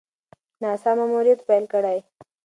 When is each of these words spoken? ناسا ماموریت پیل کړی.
ناسا 0.61 0.91
ماموریت 0.97 1.39
پیل 1.47 1.63
کړی. 1.73 1.97